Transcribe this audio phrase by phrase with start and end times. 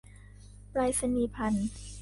[0.69, 1.67] ไปรษณีย์ภัณฑ์